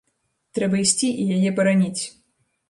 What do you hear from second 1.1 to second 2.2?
і яе бараніць.